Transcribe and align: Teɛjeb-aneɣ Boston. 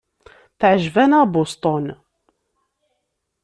Teɛjeb-aneɣ 0.59 1.23
Boston. 1.33 1.85